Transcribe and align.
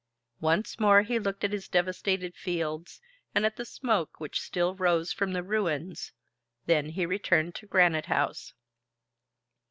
Once 0.39 0.79
more 0.79 1.03
he 1.03 1.19
looked 1.19 1.43
at 1.43 1.51
his 1.53 1.67
devastated 1.67 2.33
fields, 2.35 2.99
and 3.35 3.45
at 3.45 3.55
the 3.55 3.63
smoke 3.63 4.19
which 4.19 4.41
still 4.41 4.73
rose 4.73 5.13
from 5.13 5.31
the 5.31 5.43
ruins, 5.43 6.11
then 6.65 6.89
he 6.89 7.05
returned 7.05 7.53
to 7.53 7.67
Granite 7.67 8.07
House. 8.07 8.55